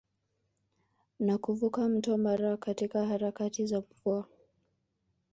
Na 1.19 1.37
kuvuka 1.37 1.89
mto 1.89 2.17
Mara 2.17 2.57
katika 2.57 3.05
harakati 3.05 3.65
za 3.65 3.83
mvua 3.91 4.27